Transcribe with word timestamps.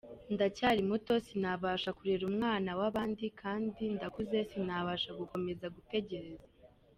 Ndacyari 0.33 0.81
muto 0.89 1.13
sinabasha 1.25 1.89
kurera 1.97 2.23
umwana 2.31 2.69
w’abandi 2.79 3.25
kandi 3.41 3.81
ndakuze 3.95 4.37
sinabasha 4.49 5.09
gukomeza 5.19 5.65
gutegereza. 5.75 6.47